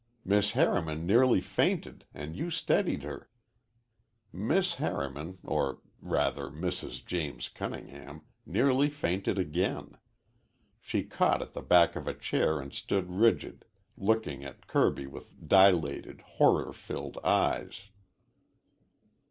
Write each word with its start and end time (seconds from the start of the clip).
Miss 0.25 0.53
Harriman 0.53 1.05
nearly 1.05 1.39
fainted 1.41 2.05
an' 2.11 2.33
you 2.33 2.49
steadied 2.49 3.03
her." 3.03 3.29
Miss 4.33 4.77
Harriman, 4.77 5.37
or 5.43 5.83
rather 6.01 6.49
Mrs. 6.49 7.05
James 7.05 7.49
Cunningham, 7.49 8.23
nearly 8.43 8.89
fainted 8.89 9.37
again. 9.37 9.99
She 10.79 11.03
caught 11.03 11.43
at 11.43 11.53
the 11.53 11.61
back 11.61 11.95
of 11.95 12.07
a 12.07 12.15
chair 12.15 12.59
and 12.59 12.73
stood 12.73 13.11
rigid, 13.11 13.63
looking 13.95 14.43
at 14.43 14.65
Kirby 14.65 15.05
with 15.05 15.47
dilated, 15.47 16.21
horror 16.21 16.73
filled 16.73 17.19
eyes. 17.23 17.89